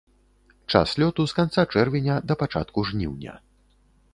[0.71, 3.33] Час лёту з канца чэрвеня да пачатку жніўня.